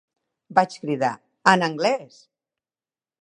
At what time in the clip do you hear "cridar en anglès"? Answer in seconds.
0.85-2.17